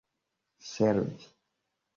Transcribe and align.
servi 0.69 1.05